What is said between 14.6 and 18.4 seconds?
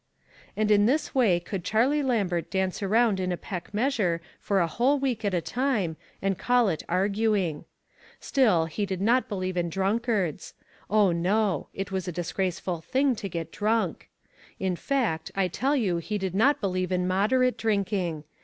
fact, I tell you he did not believe in moderate drinking.